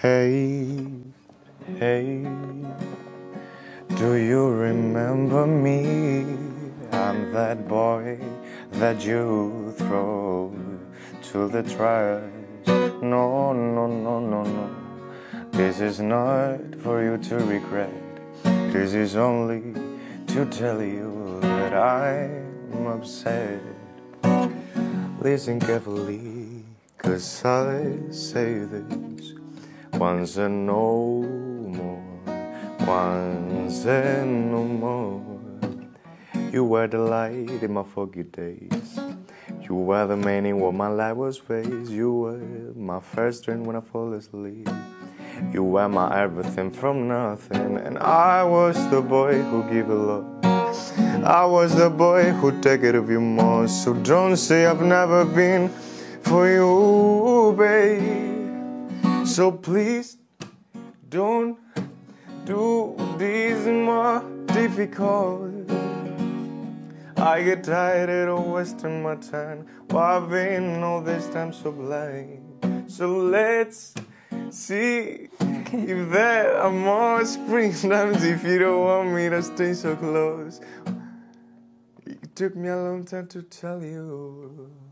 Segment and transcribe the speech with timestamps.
[0.00, 0.86] Hey,
[1.76, 2.22] hey,
[3.96, 6.38] do you remember me?
[6.92, 8.16] I'm that boy
[8.74, 10.54] that you throw
[11.32, 12.22] to the trash.
[13.02, 14.70] No, no, no, no, no.
[15.50, 17.90] This is not for you to regret.
[18.72, 19.74] This is only
[20.28, 23.60] to tell you that I'm upset.
[25.20, 26.62] Listen carefully,
[26.98, 29.27] cause I say this
[29.94, 32.02] once and no more,
[32.86, 35.22] once and no more.
[36.52, 38.98] You were the light in my foggy days.
[39.62, 41.90] You were the meaning what my life was faced.
[41.90, 44.68] You were my first dream when I fall asleep.
[45.52, 50.44] You were my everything from nothing, and I was the boy who gave a lot.
[51.24, 53.68] I was the boy who take it of you more.
[53.68, 55.68] So don't say I've never been
[56.22, 58.27] for you, babe.
[59.38, 60.16] So please
[61.08, 61.56] don't
[62.44, 65.70] do this more difficult.
[67.16, 69.64] I get tired of wasting my time.
[69.90, 72.90] Why been all this time so blind?
[72.90, 73.94] So let's
[74.50, 79.94] see if there are more spring times if you don't want me to stay so
[79.94, 80.60] close.
[82.06, 84.87] It took me a long time to tell you.